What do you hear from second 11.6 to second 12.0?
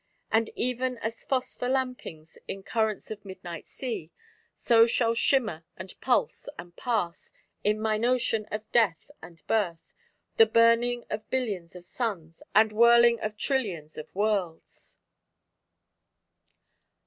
of